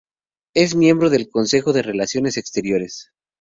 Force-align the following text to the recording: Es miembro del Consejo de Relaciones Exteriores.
Es 0.55 0.73
miembro 0.75 1.11
del 1.11 1.29
Consejo 1.29 1.73
de 1.73 1.83
Relaciones 1.83 2.35
Exteriores. 2.37 3.11